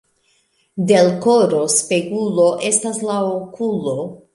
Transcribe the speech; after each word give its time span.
De 0.91 0.97
l' 1.09 1.11
koro 1.27 1.61
spegulo 1.75 2.49
estas 2.75 3.05
la 3.13 3.23
okulo. 3.33 4.01